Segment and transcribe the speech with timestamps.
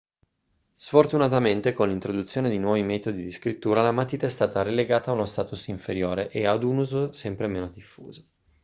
[0.73, 5.27] sfortunamente con l'introduzione di nuovi metodi di scrittura la matita è stata relegata a uno
[5.27, 8.25] status inferiore e ad un uso sempre meno diffuso